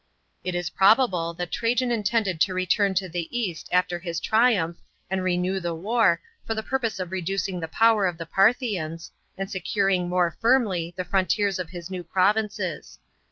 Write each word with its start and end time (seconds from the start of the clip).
It 0.43 0.55
is 0.55 0.71
probable 0.71 1.35
that 1.35 1.51
Trajan 1.51 1.91
intended 1.91 2.41
to 2.41 2.55
return 2.55 2.95
to 2.95 3.07
the 3.07 3.27
east 3.37 3.69
after 3.71 3.99
his 3.99 4.19
triumph, 4.19 4.77
and 5.11 5.23
renew 5.23 5.61
t 5.61 5.67
e 5.67 5.71
war, 5.73 6.19
for 6.43 6.55
the 6.55 6.63
purpose 6.63 6.99
oi 6.99 7.05
reducing 7.05 7.59
the 7.59 7.67
power 7.67 8.07
of 8.07 8.17
the 8.17 8.25
Paithians, 8.25 9.11
and 9.37 9.47
securing 9.51 10.09
more 10.09 10.35
firmly 10.41 10.95
the 10.97 11.05
fiontiers 11.05 11.59
of 11.59 11.69
his 11.69 11.91
new 11.91 12.03
provinces. 12.03 12.97